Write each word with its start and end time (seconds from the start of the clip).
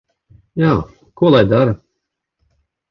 Jā. 0.61 0.71
Ko 1.21 1.33
lai 1.37 1.43
dara? 1.55 1.79